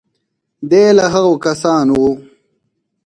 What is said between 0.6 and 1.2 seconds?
دی له